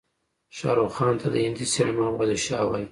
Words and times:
شاروخ 0.57 0.91
خان 0.97 1.15
ته 1.21 1.27
د 1.33 1.35
هندي 1.45 1.65
سينما 1.75 2.07
بادشاه 2.19 2.63
وايې. 2.67 2.79